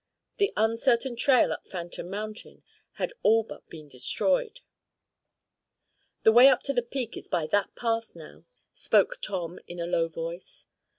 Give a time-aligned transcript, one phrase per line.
[0.37, 2.63] The uncertain trail up Phantom Mountain
[2.93, 4.61] had all but been destroyed.
[6.23, 9.85] "The way up to the peak is by that path, now," spoke Tom, in a
[9.85, 10.65] low voice.